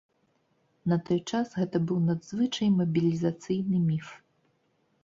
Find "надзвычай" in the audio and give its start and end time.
2.09-2.73